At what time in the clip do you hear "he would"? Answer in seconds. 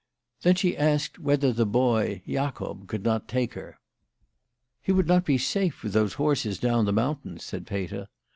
4.81-5.05